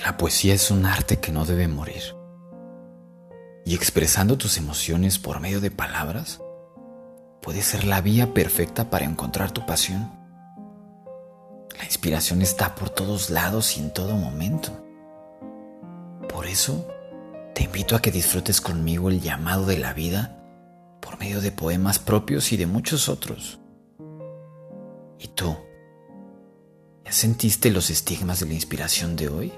[0.00, 2.02] La poesía es un arte que no debe morir.
[3.64, 6.40] Y expresando tus emociones por medio de palabras
[7.42, 10.10] puede ser la vía perfecta para encontrar tu pasión.
[11.78, 14.70] La inspiración está por todos lados y en todo momento.
[16.28, 16.88] Por eso,
[17.54, 20.38] te invito a que disfrutes conmigo el llamado de la vida
[21.00, 23.60] por medio de poemas propios y de muchos otros.
[25.18, 25.56] ¿Y tú?
[27.04, 29.52] ¿Ya sentiste los estigmas de la inspiración de hoy?